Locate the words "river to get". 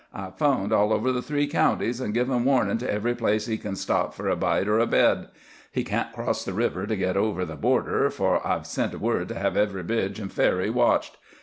6.53-7.15